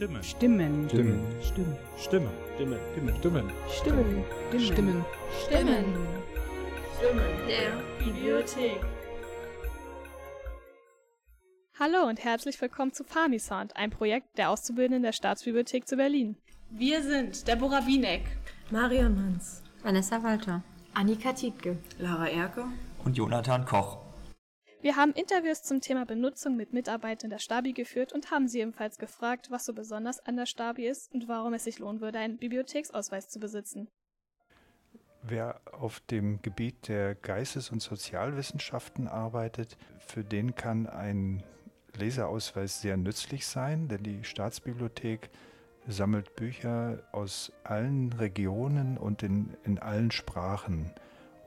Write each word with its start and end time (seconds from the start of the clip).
Stimme. 0.00 0.22
Stimmen. 0.22 0.88
Stimmen. 0.88 1.20
Stimmen. 1.42 1.76
Stimme. 1.98 2.30
Stimme. 2.54 2.78
Stimme. 2.88 3.12
Stimmen. 3.18 3.52
Stimmen. 3.68 4.24
Stimmen. 4.64 5.04
Stimmen. 5.44 5.84
Stimmen 6.96 7.22
der 7.46 7.72
Bibliothek. 7.98 8.80
Hallo 11.78 12.08
und 12.08 12.24
herzlich 12.24 12.58
willkommen 12.62 12.94
zu 12.94 13.04
Famisound, 13.04 13.76
ein 13.76 13.90
Projekt 13.90 14.38
der 14.38 14.48
Auszubildenden 14.48 15.02
der 15.02 15.12
Staatsbibliothek 15.12 15.86
zu 15.86 15.98
Berlin. 15.98 16.36
Wir 16.70 17.02
sind 17.02 17.46
Deborah 17.46 17.86
Wieneck, 17.86 18.22
Marion 18.70 19.14
Manns, 19.14 19.62
Vanessa 19.82 20.22
Walter, 20.22 20.62
Annika 20.94 21.34
Tietke, 21.34 21.76
Lara 21.98 22.30
Erke 22.30 22.64
und 23.04 23.18
Jonathan 23.18 23.66
Koch. 23.66 23.98
Wir 24.82 24.96
haben 24.96 25.12
Interviews 25.12 25.62
zum 25.62 25.82
Thema 25.82 26.06
Benutzung 26.06 26.56
mit 26.56 26.72
Mitarbeitern 26.72 27.28
der 27.28 27.38
Stabi 27.38 27.74
geführt 27.74 28.14
und 28.14 28.30
haben 28.30 28.48
sie 28.48 28.60
ebenfalls 28.60 28.96
gefragt, 28.96 29.50
was 29.50 29.66
so 29.66 29.74
besonders 29.74 30.24
an 30.24 30.36
der 30.36 30.46
Stabi 30.46 30.88
ist 30.88 31.12
und 31.12 31.28
warum 31.28 31.52
es 31.52 31.64
sich 31.64 31.78
lohnen 31.78 32.00
würde, 32.00 32.18
einen 32.18 32.38
Bibliotheksausweis 32.38 33.28
zu 33.28 33.38
besitzen. 33.40 33.88
Wer 35.22 35.60
auf 35.70 36.00
dem 36.00 36.40
Gebiet 36.40 36.88
der 36.88 37.14
Geistes- 37.14 37.68
und 37.68 37.82
Sozialwissenschaften 37.82 39.06
arbeitet, 39.06 39.76
für 39.98 40.24
den 40.24 40.54
kann 40.54 40.86
ein 40.86 41.42
Leserausweis 41.94 42.80
sehr 42.80 42.96
nützlich 42.96 43.46
sein, 43.46 43.88
denn 43.88 44.02
die 44.02 44.24
Staatsbibliothek 44.24 45.28
sammelt 45.86 46.36
Bücher 46.36 47.02
aus 47.12 47.52
allen 47.64 48.14
Regionen 48.14 48.96
und 48.96 49.22
in, 49.22 49.54
in 49.64 49.78
allen 49.78 50.10
Sprachen. 50.10 50.90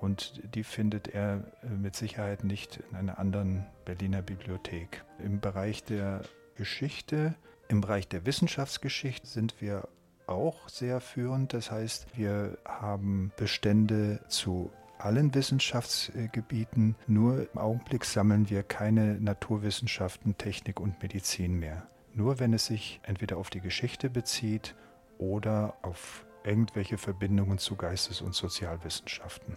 Und 0.03 0.41
die 0.53 0.65
findet 0.65 1.07
er 1.07 1.45
äh, 1.63 1.67
mit 1.67 1.95
Sicherheit 1.95 2.43
nicht 2.43 2.83
in 2.91 2.97
einer 2.97 3.19
anderen 3.19 3.65
Berliner 3.85 4.21
Bibliothek. 4.21 5.05
Im 5.23 5.39
Bereich 5.39 5.85
der 5.85 6.23
Geschichte, 6.55 7.35
im 7.69 7.79
Bereich 7.79 8.09
der 8.09 8.25
Wissenschaftsgeschichte 8.25 9.25
sind 9.25 9.61
wir 9.61 9.87
auch 10.27 10.67
sehr 10.67 10.99
führend. 10.99 11.53
Das 11.53 11.71
heißt, 11.71 12.17
wir 12.17 12.57
haben 12.65 13.31
Bestände 13.37 14.19
zu 14.27 14.73
allen 14.97 15.33
Wissenschaftsgebieten. 15.33 16.97
Nur 17.07 17.47
im 17.53 17.57
Augenblick 17.57 18.03
sammeln 18.03 18.49
wir 18.49 18.63
keine 18.63 19.21
Naturwissenschaften, 19.21 20.37
Technik 20.37 20.81
und 20.81 21.01
Medizin 21.01 21.57
mehr. 21.57 21.87
Nur 22.13 22.41
wenn 22.41 22.51
es 22.51 22.65
sich 22.65 22.99
entweder 23.03 23.37
auf 23.37 23.49
die 23.49 23.61
Geschichte 23.61 24.09
bezieht 24.09 24.75
oder 25.17 25.77
auf 25.81 26.25
irgendwelche 26.43 26.97
Verbindungen 26.97 27.57
zu 27.57 27.77
Geistes- 27.77 28.21
und 28.21 28.35
Sozialwissenschaften. 28.35 29.55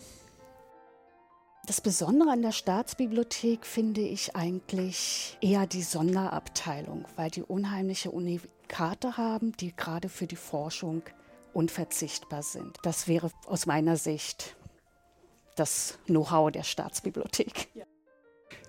Das 1.66 1.80
Besondere 1.80 2.30
an 2.30 2.42
der 2.42 2.52
Staatsbibliothek 2.52 3.66
finde 3.66 4.00
ich 4.00 4.36
eigentlich 4.36 5.36
eher 5.40 5.66
die 5.66 5.82
Sonderabteilung, 5.82 7.04
weil 7.16 7.28
die 7.28 7.42
unheimliche 7.42 8.12
Unikate 8.12 9.16
haben, 9.16 9.50
die 9.56 9.74
gerade 9.74 10.08
für 10.08 10.28
die 10.28 10.36
Forschung 10.36 11.02
unverzichtbar 11.52 12.44
sind. 12.44 12.78
Das 12.84 13.08
wäre 13.08 13.32
aus 13.46 13.66
meiner 13.66 13.96
Sicht 13.96 14.54
das 15.56 15.98
Know-how 16.06 16.52
der 16.52 16.62
Staatsbibliothek. 16.62 17.66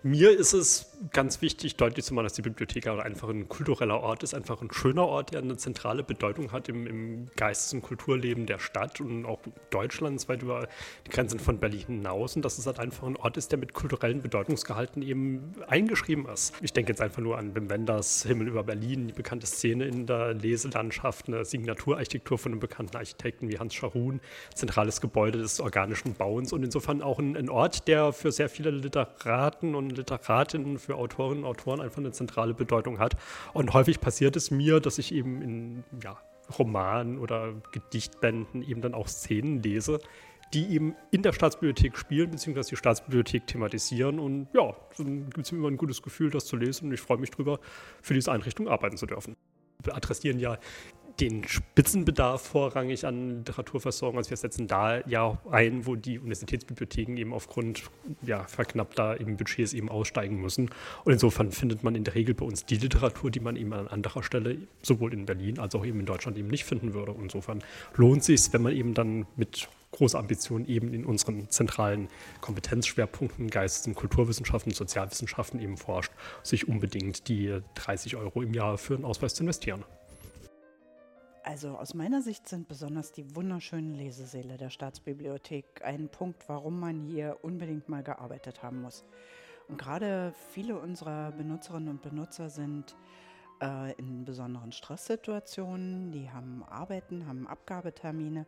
Mir 0.02 0.32
ist 0.32 0.54
es 0.54 0.97
ganz 1.12 1.42
wichtig, 1.42 1.76
deutlich 1.76 2.06
zu 2.06 2.14
machen, 2.14 2.26
dass 2.26 2.34
die 2.34 2.42
Bibliothek 2.42 2.88
auch 2.88 3.00
einfach 3.00 3.30
ein 3.30 3.48
kultureller 3.48 4.02
Ort 4.02 4.24
ist, 4.24 4.34
einfach 4.34 4.62
ein 4.62 4.72
schöner 4.72 5.06
Ort, 5.06 5.34
der 5.34 5.42
eine 5.42 5.58
zentrale 5.58 6.04
Bedeutung 6.04 6.52
hat 6.52 6.70
im, 6.70 6.88
im 6.88 7.28
Geistes- 7.36 7.74
und 7.74 7.82
Kulturleben 7.82 8.46
der 8.46 8.60
Stadt 8.60 9.00
und 9.00 9.26
auch 9.26 9.40
Deutschlands 9.70 10.28
weit 10.28 10.42
über 10.42 10.68
die 11.06 11.12
Grenzen 11.12 11.40
von 11.40 11.60
Berlin 11.60 11.86
hinaus. 11.88 12.36
Und 12.36 12.44
dass 12.44 12.58
es 12.58 12.66
halt 12.66 12.80
einfach 12.80 13.06
ein 13.08 13.16
Ort 13.18 13.38
ist, 13.38 13.52
der 13.52 13.60
mit 13.60 13.74
kulturellen 13.74 14.22
Bedeutungsgehalten 14.22 15.02
eben 15.02 15.54
eingeschrieben 15.68 16.28
ist. 16.28 16.54
Ich 16.62 16.74
denke 16.74 16.92
jetzt 16.92 17.02
einfach 17.02 17.22
nur 17.22 17.38
an 17.38 17.56
Wim 17.56 17.70
Wenders 17.70 18.24
Himmel 18.24 18.48
über 18.48 18.64
Berlin, 18.64 19.08
die 19.08 19.14
bekannte 19.14 19.46
Szene 19.46 19.86
in 19.86 20.08
der 20.08 20.34
Leselandschaft, 20.34 21.28
eine 21.28 21.46
Signaturarchitektur 21.46 22.38
von 22.38 22.54
einem 22.54 22.60
bekannten 22.60 22.98
Architekten 22.98 23.50
wie 23.50 23.60
Hans 23.60 23.76
Scharun, 23.76 24.20
zentrales 24.54 25.02
Gebäude 25.02 25.38
des 25.38 25.60
organischen 25.60 26.16
Bauens 26.16 26.54
und 26.54 26.64
insofern 26.64 27.02
auch 27.02 27.20
ein, 27.20 27.38
ein 27.38 27.50
Ort, 27.50 27.88
der 27.88 28.14
für 28.14 28.32
sehr 28.32 28.50
viele 28.50 28.72
Literaten 28.72 29.76
und 29.76 29.92
Literatinnen, 29.92 30.80
für 30.88 30.96
Autorinnen 30.96 31.44
und 31.44 31.50
Autoren 31.50 31.82
einfach 31.82 32.00
eine 32.00 32.12
zentrale 32.12 32.54
Bedeutung 32.54 32.98
hat. 32.98 33.16
Und 33.54 33.74
häufig 33.74 34.00
passiert 34.00 34.36
es 34.36 34.50
mir, 34.52 34.80
dass 34.80 34.98
ich 34.98 35.14
eben 35.14 35.42
in 35.42 35.84
ja, 36.02 36.18
Romanen 36.58 37.20
oder 37.20 37.54
Gedichtbänden 37.72 38.64
eben 38.64 38.82
dann 38.82 38.94
auch 38.94 39.08
Szenen 39.08 39.62
lese, 39.62 40.00
die 40.54 40.66
eben 40.68 40.96
in 41.12 41.24
der 41.24 41.34
Staatsbibliothek 41.34 41.98
spielen, 41.98 42.32
beziehungsweise 42.32 42.70
die 42.70 42.78
Staatsbibliothek 42.78 43.48
thematisieren. 43.48 44.18
Und 44.18 44.48
ja, 44.54 44.74
dann 44.98 45.30
gibt 45.30 45.46
es 45.46 45.52
mir 45.52 45.60
immer 45.60 45.68
ein 45.68 45.78
gutes 45.78 46.02
Gefühl, 46.02 46.30
das 46.30 46.46
zu 46.46 46.56
lesen. 46.56 46.88
Und 46.88 46.94
ich 46.94 47.02
freue 47.02 47.18
mich 47.18 47.32
drüber, 47.32 47.60
für 48.02 48.14
diese 48.14 48.32
Einrichtung 48.32 48.70
arbeiten 48.70 48.96
zu 48.96 49.06
dürfen. 49.06 49.36
Wir 49.84 49.96
adressieren 49.96 50.40
ja 50.40 50.58
den 51.20 51.48
Spitzenbedarf 51.48 52.42
vorrangig 52.42 53.06
an 53.06 53.40
Literaturversorgung. 53.40 54.18
Also 54.18 54.30
wir 54.30 54.38
setzen 54.38 54.68
da 54.68 55.06
ja 55.08 55.40
ein, 55.50 55.86
wo 55.86 55.96
die 55.96 56.20
Universitätsbibliotheken 56.20 57.18
eben 57.18 57.34
aufgrund 57.34 57.84
ja, 58.22 58.44
verknappter 58.44 59.20
eben 59.20 59.38
Budgets 59.38 59.74
eben 59.74 59.90
aussteigen 59.90 60.40
müssen. 60.40 60.70
Und 61.06 61.14
insofern 61.14 61.52
findet 61.52 61.84
man 61.84 61.96
in 61.96 62.04
der 62.04 62.16
Regel 62.16 62.36
bei 62.36 62.46
uns 62.46 62.66
die 62.66 62.78
Literatur, 62.78 63.32
die 63.32 63.40
man 63.40 63.56
eben 63.56 63.74
an 63.74 63.88
anderer 63.88 64.24
Stelle 64.24 64.58
sowohl 64.84 65.14
in 65.14 65.26
Berlin 65.26 65.60
als 65.60 65.74
auch 65.76 65.86
eben 65.86 66.00
in 66.00 66.06
Deutschland 66.06 66.38
eben 66.38 66.50
nicht 66.50 66.66
finden 66.66 66.94
würde. 66.94 67.12
Und 67.12 67.24
insofern 67.24 67.64
lohnt 67.96 68.22
es 68.22 68.28
sich, 68.28 68.54
wenn 68.54 68.62
man 68.62 68.74
eben 68.74 68.94
dann 68.94 69.26
mit 69.36 69.70
großer 69.92 70.20
Ambition 70.20 70.66
eben 70.66 70.94
in 70.94 71.06
unseren 71.06 71.50
zentralen 71.50 72.10
Kompetenzschwerpunkten 72.42 73.50
Geistes- 73.50 73.88
und 73.88 73.96
Kulturwissenschaften, 73.96 74.74
Sozialwissenschaften 74.74 75.60
eben 75.62 75.78
forscht, 75.78 76.12
sich 76.44 76.68
unbedingt 76.68 77.28
die 77.28 77.60
30 77.76 78.16
Euro 78.18 78.42
im 78.42 78.54
Jahr 78.54 78.78
für 78.78 78.96
einen 78.96 79.06
Ausweis 79.06 79.34
zu 79.34 79.44
investieren. 79.44 79.84
Also 81.48 81.78
aus 81.78 81.94
meiner 81.94 82.22
Sicht 82.22 82.46
sind 82.50 82.68
besonders 82.68 83.14
die 83.14 83.34
wunderschönen 83.34 83.94
Lesesäle 83.94 84.58
der 84.58 84.70
Staatsbibliothek 84.70 85.82
ein 85.82 86.10
Punkt, 86.10 86.44
warum 86.50 86.78
man 86.78 87.00
hier 87.00 87.38
unbedingt 87.42 87.88
mal 87.88 88.04
gearbeitet 88.04 88.64
haben 88.64 88.82
muss. 88.82 89.06
Und 89.70 89.78
gerade 89.78 90.34
viele 90.50 90.78
unserer 90.78 91.32
Benutzerinnen 91.32 91.88
und 91.88 92.02
Benutzer 92.02 92.50
sind 92.50 92.98
äh, 93.62 93.94
in 93.94 94.26
besonderen 94.26 94.74
Stresssituationen, 94.74 96.12
die 96.12 96.30
haben 96.30 96.66
Arbeiten, 96.66 97.26
haben 97.28 97.48
Abgabetermine. 97.48 98.46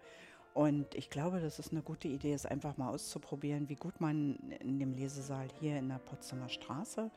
Und 0.53 0.93
ich 0.93 1.09
glaube, 1.09 1.39
dass 1.39 1.57
es 1.57 1.71
eine 1.71 1.81
gute 1.81 2.09
Idee 2.09 2.33
ist, 2.33 2.47
einfach 2.47 2.75
mal 2.75 2.89
auszuprobieren, 2.89 3.69
wie 3.69 3.77
gut 3.77 4.01
man 4.01 4.35
in 4.59 4.77
dem 4.77 4.93
Lesesaal 4.93 5.47
hier 5.61 5.79
in 5.79 5.87
der 5.87 5.99
Potsdamer 5.99 6.49
Straße 6.49 7.09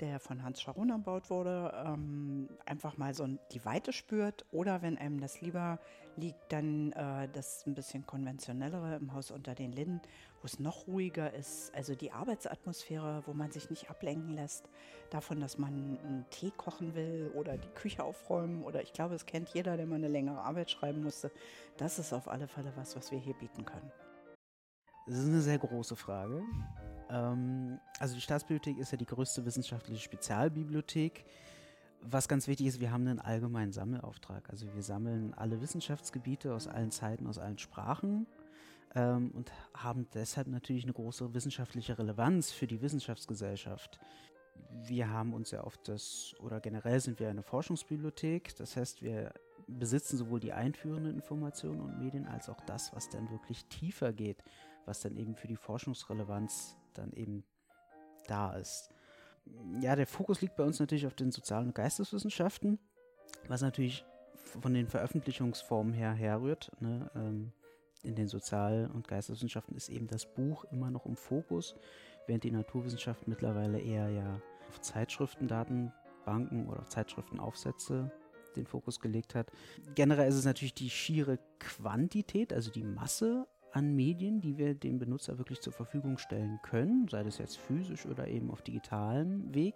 der 0.00 0.20
von 0.20 0.42
Hans 0.42 0.60
Scharon 0.60 0.90
erbaut 0.90 1.30
wurde, 1.30 1.72
ähm, 1.86 2.48
einfach 2.66 2.96
mal 2.96 3.14
so 3.14 3.26
die 3.52 3.64
Weite 3.64 3.92
spürt 3.92 4.44
oder 4.50 4.82
wenn 4.82 4.98
einem 4.98 5.20
das 5.20 5.40
lieber 5.40 5.78
liegt, 6.16 6.52
dann 6.52 6.92
äh, 6.92 7.28
das 7.32 7.66
ein 7.66 7.74
bisschen 7.74 8.06
konventionellere 8.06 8.96
im 8.96 9.12
Haus 9.12 9.30
unter 9.30 9.54
den 9.54 9.72
Linden, 9.72 10.00
wo 10.40 10.46
es 10.46 10.58
noch 10.58 10.86
ruhiger 10.86 11.32
ist. 11.34 11.74
Also 11.74 11.94
die 11.94 12.12
Arbeitsatmosphäre, 12.12 13.22
wo 13.26 13.32
man 13.32 13.50
sich 13.50 13.70
nicht 13.70 13.90
ablenken 13.90 14.34
lässt 14.34 14.68
davon, 15.10 15.40
dass 15.40 15.58
man 15.58 15.72
einen 15.72 16.26
Tee 16.30 16.52
kochen 16.56 16.94
will 16.94 17.30
oder 17.34 17.56
die 17.56 17.68
Küche 17.68 18.04
aufräumen 18.04 18.62
oder 18.62 18.82
ich 18.82 18.92
glaube, 18.92 19.14
es 19.14 19.26
kennt 19.26 19.48
jeder, 19.50 19.76
der 19.76 19.86
mal 19.86 19.96
eine 19.96 20.08
längere 20.08 20.40
Arbeit 20.40 20.70
schreiben 20.70 21.02
musste. 21.02 21.30
Das 21.76 21.98
ist 21.98 22.12
auf 22.12 22.28
alle 22.28 22.48
Fälle 22.48 22.72
was, 22.76 22.96
was 22.96 23.10
wir 23.10 23.18
hier 23.18 23.34
bieten 23.34 23.64
können. 23.64 23.90
Das 25.06 25.18
ist 25.18 25.28
eine 25.28 25.40
sehr 25.40 25.58
große 25.58 25.96
Frage. 25.96 26.42
Ähm, 27.10 27.78
also 27.98 28.14
die 28.14 28.20
Staatsbibliothek 28.20 28.78
ist 28.78 28.92
ja 28.92 28.98
die 28.98 29.06
größte 29.06 29.44
wissenschaftliche 29.44 30.00
Spezialbibliothek. 30.00 31.24
Was 32.00 32.28
ganz 32.28 32.46
wichtig 32.48 32.66
ist, 32.66 32.80
wir 32.80 32.90
haben 32.92 33.06
einen 33.06 33.18
allgemeinen 33.18 33.72
Sammelauftrag. 33.72 34.50
Also 34.50 34.66
wir 34.74 34.82
sammeln 34.82 35.32
alle 35.34 35.60
Wissenschaftsgebiete 35.60 36.54
aus 36.54 36.68
allen 36.68 36.90
Zeiten, 36.90 37.26
aus 37.26 37.38
allen 37.38 37.58
Sprachen 37.58 38.26
ähm, 38.94 39.30
und 39.32 39.50
haben 39.74 40.06
deshalb 40.12 40.48
natürlich 40.48 40.84
eine 40.84 40.92
große 40.92 41.32
wissenschaftliche 41.32 41.98
Relevanz 41.98 42.52
für 42.52 42.66
die 42.66 42.82
Wissenschaftsgesellschaft. 42.82 43.98
Wir 44.86 45.10
haben 45.10 45.32
uns 45.32 45.50
ja 45.50 45.62
auf 45.62 45.78
das, 45.78 46.34
oder 46.40 46.60
generell 46.60 47.00
sind 47.00 47.18
wir 47.20 47.30
eine 47.30 47.42
Forschungsbibliothek. 47.42 48.54
Das 48.56 48.76
heißt, 48.76 49.02
wir 49.02 49.32
besitzen 49.66 50.18
sowohl 50.18 50.40
die 50.40 50.52
einführenden 50.52 51.14
Informationen 51.14 51.80
und 51.80 51.98
Medien 51.98 52.26
als 52.26 52.48
auch 52.48 52.60
das, 52.66 52.92
was 52.92 53.08
dann 53.08 53.30
wirklich 53.30 53.64
tiefer 53.66 54.12
geht, 54.12 54.42
was 54.86 55.00
dann 55.00 55.16
eben 55.16 55.34
für 55.34 55.48
die 55.48 55.56
Forschungsrelevanz 55.56 56.76
dann 56.94 57.12
eben 57.12 57.44
da 58.26 58.54
ist. 58.54 58.90
Ja, 59.80 59.94
der 59.94 60.06
Fokus 60.06 60.40
liegt 60.40 60.56
bei 60.56 60.64
uns 60.64 60.80
natürlich 60.80 61.06
auf 61.06 61.14
den 61.14 61.30
sozialen 61.30 61.68
und 61.68 61.74
Geisteswissenschaften, 61.74 62.78
was 63.48 63.60
natürlich 63.60 64.04
von 64.34 64.72
den 64.72 64.88
Veröffentlichungsformen 64.88 65.92
her 65.92 66.12
herrührt. 66.12 66.70
Ne? 66.80 67.10
Ähm, 67.14 67.52
in 68.02 68.14
den 68.14 68.28
Sozial- 68.28 68.90
und 68.92 69.08
Geisteswissenschaften 69.08 69.76
ist 69.76 69.88
eben 69.88 70.06
das 70.06 70.26
Buch 70.26 70.64
immer 70.70 70.90
noch 70.90 71.06
im 71.06 71.16
Fokus, 71.16 71.74
während 72.26 72.44
die 72.44 72.50
Naturwissenschaft 72.50 73.26
mittlerweile 73.26 73.80
eher 73.80 74.10
ja 74.10 74.40
auf 74.68 74.80
Zeitschriften, 74.80 75.48
Datenbanken 75.48 76.68
oder 76.68 76.80
auf 76.80 76.88
Zeitschriftenaufsätze 76.88 78.10
den 78.56 78.66
Fokus 78.66 79.00
gelegt 79.00 79.34
hat. 79.34 79.50
Generell 79.94 80.28
ist 80.28 80.36
es 80.36 80.44
natürlich 80.44 80.74
die 80.74 80.90
schiere 80.90 81.38
Quantität, 81.58 82.52
also 82.52 82.70
die 82.70 82.84
Masse 82.84 83.46
an 83.74 83.94
Medien, 83.94 84.40
die 84.40 84.56
wir 84.56 84.74
dem 84.74 84.98
Benutzer 84.98 85.36
wirklich 85.38 85.60
zur 85.60 85.72
Verfügung 85.72 86.16
stellen 86.18 86.60
können, 86.62 87.08
sei 87.08 87.24
das 87.24 87.38
jetzt 87.38 87.58
physisch 87.58 88.06
oder 88.06 88.28
eben 88.28 88.50
auf 88.50 88.62
digitalem 88.62 89.54
Weg. 89.54 89.74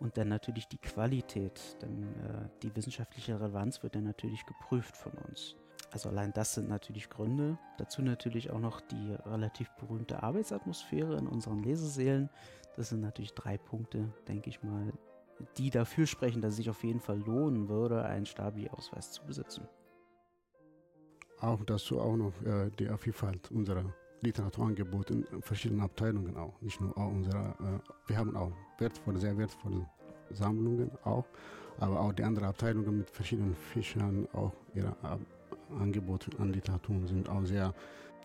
und 0.00 0.16
dann 0.16 0.28
natürlich 0.28 0.66
die 0.66 0.78
Qualität, 0.78 1.60
denn 1.82 2.04
äh, 2.04 2.48
die 2.62 2.74
wissenschaftliche 2.74 3.38
Relevanz 3.38 3.82
wird 3.82 3.94
dann 3.94 4.04
natürlich 4.04 4.46
geprüft 4.46 4.96
von 4.96 5.12
uns. 5.28 5.56
Also 5.92 6.08
allein 6.08 6.32
das 6.32 6.54
sind 6.54 6.70
natürlich 6.70 7.10
Gründe. 7.10 7.58
Dazu 7.76 8.00
natürlich 8.00 8.50
auch 8.50 8.60
noch 8.60 8.80
die 8.80 9.12
relativ 9.26 9.68
berühmte 9.72 10.22
Arbeitsatmosphäre 10.22 11.18
in 11.18 11.26
unseren 11.26 11.62
Lesesälen. 11.62 12.30
Das 12.76 12.88
sind 12.88 13.02
natürlich 13.02 13.34
drei 13.34 13.58
Punkte, 13.58 14.08
denke 14.26 14.48
ich 14.48 14.62
mal, 14.62 14.90
die 15.58 15.68
dafür 15.68 16.06
sprechen, 16.06 16.40
dass 16.40 16.52
es 16.52 16.56
sich 16.56 16.70
auf 16.70 16.82
jeden 16.82 17.00
Fall 17.00 17.18
lohnen 17.18 17.68
würde, 17.68 18.04
einen 18.04 18.26
Stabi-Ausweis 18.26 19.12
zu 19.12 19.22
besitzen. 19.24 19.68
Auch 21.40 21.64
dazu 21.64 22.00
auch 22.00 22.16
noch 22.16 22.32
äh, 22.44 22.70
die 22.78 22.88
Vielfalt 22.98 23.50
unserer 23.50 23.84
Literaturangebot 24.22 25.10
in 25.10 25.26
verschiedenen 25.40 25.80
Abteilungen 25.80 26.36
auch. 26.36 26.60
Nicht 26.60 26.80
nur 26.80 26.96
auch 26.96 27.10
unsere, 27.10 27.38
äh, 27.38 28.08
wir 28.08 28.16
haben 28.18 28.36
auch 28.36 28.52
wertvolle, 28.78 29.18
sehr 29.18 29.36
wertvolle 29.38 29.86
Sammlungen 30.30 30.90
auch, 31.04 31.24
aber 31.78 32.00
auch 32.00 32.12
die 32.12 32.22
anderen 32.22 32.48
Abteilungen 32.48 32.98
mit 32.98 33.10
verschiedenen 33.10 33.54
Fischern, 33.54 34.28
auch 34.32 34.52
ihre 34.74 34.94
Ab 35.02 35.20
Angebote 35.78 36.30
an 36.38 36.52
Literaturen 36.52 37.06
sind 37.06 37.28
auch 37.28 37.44
sehr, 37.44 37.74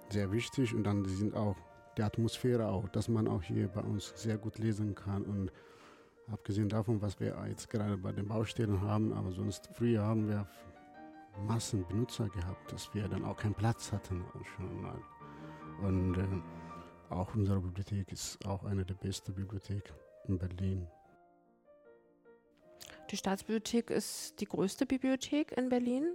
sehr 0.10 0.32
wichtig 0.32 0.74
und 0.74 0.84
dann 0.84 1.06
sind 1.06 1.36
auch 1.36 1.56
die 1.98 2.04
Atmosphäre 2.04 2.68
auch, 2.68 2.90
dass 2.90 3.08
man 3.08 3.28
auch 3.28 3.44
hier 3.44 3.68
bei 3.68 3.82
uns 3.82 4.14
sehr 4.16 4.38
gut 4.38 4.58
lesen 4.58 4.96
kann 4.96 5.24
und 5.24 5.52
abgesehen 6.32 6.70
davon, 6.70 7.02
was 7.02 7.20
wir 7.20 7.36
jetzt 7.48 7.70
gerade 7.70 7.98
bei 7.98 8.12
den 8.12 8.28
Baustellen 8.28 8.82
haben, 8.82 9.14
aber 9.14 9.32
sonst 9.32 9.70
früher 9.74 10.02
haben 10.02 10.28
wir 10.28 10.48
Massen 11.48 11.86
Benutzer 11.88 12.30
gehabt, 12.30 12.72
dass 12.72 12.94
wir 12.94 13.08
dann 13.08 13.26
auch 13.26 13.38
keinen 13.38 13.56
Platz 13.56 13.92
hatten 13.92 14.26
schon 14.56 14.82
mal. 14.82 15.00
Und 15.82 16.18
äh, 16.18 17.14
auch 17.14 17.36
unsere 17.36 17.60
Bibliothek 17.60 18.12
ist 18.12 18.44
auch 18.46 18.64
eine 18.64 18.86
der 18.86 18.96
besten 18.96 19.34
Bibliotheken 19.34 19.94
in 20.28 20.38
Berlin. 20.38 20.88
Die 23.12 23.18
Staatsbibliothek 23.18 23.92
ist 23.92 24.40
die 24.40 24.46
größte 24.46 24.86
Bibliothek 24.86 25.52
in 25.58 25.70
Berlin. 25.70 26.08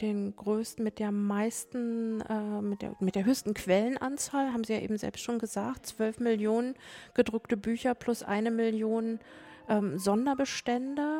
Den 0.00 0.36
größten, 0.36 0.84
mit 0.84 0.98
der 0.98 1.10
meisten, 1.10 2.20
äh, 2.20 2.60
mit, 2.60 2.82
der, 2.82 2.94
mit 3.00 3.14
der 3.14 3.24
höchsten 3.24 3.54
Quellenanzahl, 3.54 4.52
haben 4.52 4.62
Sie 4.62 4.74
ja 4.74 4.80
eben 4.80 4.98
selbst 4.98 5.22
schon 5.22 5.38
gesagt, 5.38 5.86
12 5.86 6.20
Millionen 6.20 6.74
gedruckte 7.14 7.56
Bücher 7.56 7.94
plus 7.94 8.22
eine 8.22 8.50
Million 8.50 9.18
ähm, 9.68 9.98
Sonderbestände. 9.98 11.15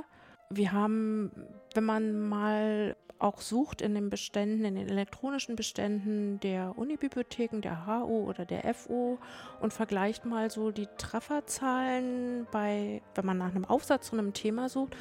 Wir 0.50 0.72
haben, 0.72 1.32
wenn 1.74 1.84
man 1.84 2.28
mal 2.28 2.96
auch 3.18 3.40
sucht 3.40 3.80
in 3.80 3.94
den 3.94 4.10
Beständen, 4.10 4.64
in 4.64 4.74
den 4.74 4.88
elektronischen 4.88 5.56
Beständen 5.56 6.38
der 6.40 6.76
Unibibliotheken, 6.76 7.60
der 7.60 7.86
HU 7.86 8.28
oder 8.28 8.44
der 8.44 8.74
FU 8.74 9.18
und 9.60 9.72
vergleicht 9.72 10.24
mal 10.24 10.50
so 10.50 10.70
die 10.70 10.88
Trefferzahlen 10.98 12.46
bei, 12.52 13.02
wenn 13.14 13.26
man 13.26 13.38
nach 13.38 13.54
einem 13.54 13.64
Aufsatz 13.64 14.08
zu 14.08 14.18
einem 14.18 14.32
Thema 14.34 14.68
sucht, 14.68 14.96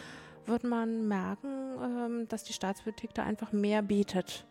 wird 0.45 0.63
man 0.63 1.07
merken, 1.07 1.75
ähm, 1.81 2.27
dass 2.27 2.43
die 2.43 2.53
Staatsbibliothek 2.53 3.13
da 3.13 3.23
einfach 3.23 3.51
mehr 3.51 3.81
bietet, 3.81 4.45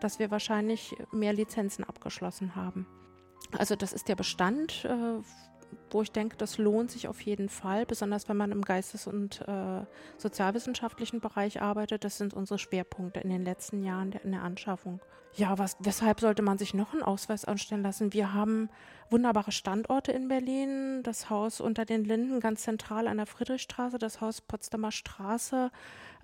dass 0.00 0.18
wir 0.18 0.30
wahrscheinlich 0.30 0.94
mehr 1.12 1.32
Lizenzen 1.32 1.84
abgeschlossen 1.84 2.54
haben. 2.54 2.86
Also 3.58 3.74
das 3.74 3.92
ist 3.92 4.08
der 4.08 4.16
Bestand 4.16 4.84
äh, 4.84 5.20
wo 5.90 6.02
ich 6.02 6.12
denke, 6.12 6.36
das 6.36 6.58
lohnt 6.58 6.90
sich 6.90 7.08
auf 7.08 7.20
jeden 7.20 7.48
Fall, 7.48 7.86
besonders 7.86 8.28
wenn 8.28 8.36
man 8.36 8.52
im 8.52 8.62
Geistes- 8.62 9.06
und 9.06 9.40
äh, 9.48 9.84
sozialwissenschaftlichen 10.18 11.20
Bereich 11.20 11.60
arbeitet. 11.60 12.04
Das 12.04 12.18
sind 12.18 12.34
unsere 12.34 12.58
Schwerpunkte 12.58 13.20
in 13.20 13.30
den 13.30 13.44
letzten 13.44 13.82
Jahren 13.82 14.12
in 14.12 14.32
der 14.32 14.42
Anschaffung. 14.42 15.00
Ja, 15.34 15.58
was, 15.58 15.76
weshalb 15.78 16.20
sollte 16.20 16.42
man 16.42 16.58
sich 16.58 16.74
noch 16.74 16.92
einen 16.92 17.02
Ausweis 17.02 17.44
anstellen 17.44 17.82
lassen? 17.82 18.12
Wir 18.12 18.34
haben 18.34 18.68
wunderbare 19.10 19.52
Standorte 19.52 20.10
in 20.10 20.28
Berlin. 20.28 21.02
Das 21.04 21.30
Haus 21.30 21.60
unter 21.60 21.84
den 21.84 22.04
Linden 22.04 22.40
ganz 22.40 22.62
zentral 22.62 23.06
an 23.06 23.16
der 23.16 23.26
Friedrichstraße, 23.26 23.98
das 23.98 24.20
Haus 24.20 24.40
Potsdamer 24.40 24.90
Straße 24.90 25.70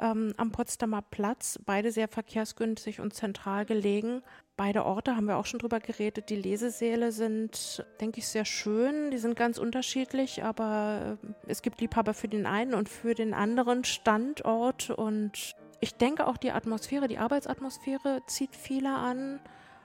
ähm, 0.00 0.34
am 0.36 0.50
Potsdamer 0.50 1.02
Platz. 1.02 1.58
Beide 1.64 1.92
sehr 1.92 2.08
verkehrsgünstig 2.08 3.00
und 3.00 3.14
zentral 3.14 3.64
gelegen. 3.64 4.22
Beide 4.56 4.84
Orte 4.84 5.16
haben 5.16 5.26
wir 5.26 5.36
auch 5.36 5.46
schon 5.46 5.60
drüber 5.60 5.80
geredet. 5.80 6.28
Die 6.30 6.36
Lesesäle 6.36 7.12
sind, 7.12 7.84
denke 8.00 8.18
ich, 8.18 8.26
sehr 8.26 8.44
schön. 8.44 9.10
Die 9.10 9.18
sind 9.18 9.36
ganz 9.36 9.55
unterschiedlich, 9.58 10.44
aber 10.44 11.18
äh, 11.22 11.34
es 11.46 11.62
gibt 11.62 11.80
Liebhaber 11.80 12.14
für 12.14 12.28
den 12.28 12.46
einen 12.46 12.74
und 12.74 12.88
für 12.88 13.14
den 13.14 13.34
anderen 13.34 13.84
Standort. 13.84 14.90
Und 14.90 15.54
ich 15.80 15.94
denke 15.94 16.26
auch 16.26 16.36
die 16.36 16.52
Atmosphäre, 16.52 17.08
die 17.08 17.18
Arbeitsatmosphäre 17.18 18.22
zieht 18.26 18.54
viele 18.54 18.90
an. 18.90 19.40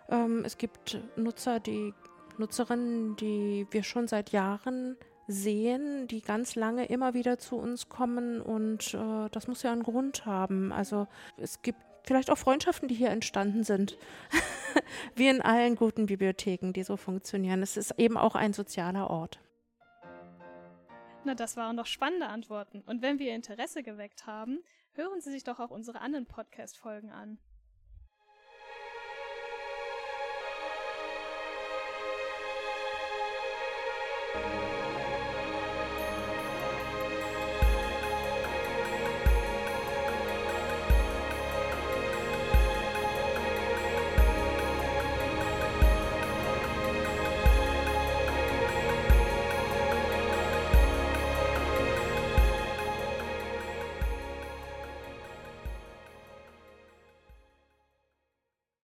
Ähm, 0.09 0.43
es 0.45 0.57
gibt 0.57 0.99
Nutzer, 1.15 1.59
die 1.59 1.93
Nutzerinnen, 2.37 3.15
die 3.17 3.67
wir 3.71 3.83
schon 3.83 4.07
seit 4.07 4.31
Jahren 4.31 4.97
sehen, 5.27 6.07
die 6.07 6.21
ganz 6.21 6.55
lange 6.55 6.85
immer 6.85 7.13
wieder 7.13 7.37
zu 7.37 7.55
uns 7.57 7.89
kommen 7.89 8.41
und 8.41 8.93
äh, 8.93 9.29
das 9.31 9.47
muss 9.47 9.63
ja 9.63 9.71
einen 9.71 9.83
Grund 9.83 10.25
haben. 10.25 10.71
Also 10.71 11.07
es 11.37 11.61
gibt 11.61 11.79
vielleicht 12.03 12.29
auch 12.29 12.37
Freundschaften, 12.37 12.87
die 12.87 12.95
hier 12.95 13.09
entstanden 13.09 13.63
sind. 13.63 13.97
Wie 15.15 15.27
in 15.27 15.41
allen 15.41 15.75
guten 15.75 16.05
Bibliotheken, 16.05 16.73
die 16.73 16.83
so 16.83 16.97
funktionieren. 16.97 17.61
Es 17.61 17.77
ist 17.77 17.93
eben 17.97 18.17
auch 18.17 18.35
ein 18.35 18.53
sozialer 18.53 19.09
Ort. 19.09 19.39
Na, 21.23 21.35
das 21.35 21.55
waren 21.55 21.77
doch 21.77 21.85
spannende 21.85 22.27
Antworten. 22.27 22.81
Und 22.81 23.01
wenn 23.01 23.19
wir 23.19 23.27
Ihr 23.27 23.35
Interesse 23.35 23.83
geweckt 23.83 24.25
haben, 24.25 24.63
hören 24.93 25.21
Sie 25.21 25.31
sich 25.31 25.43
doch 25.43 25.59
auch 25.59 25.69
unsere 25.69 26.01
anderen 26.01 26.25
Podcast-Folgen 26.25 27.11
an. 27.11 27.37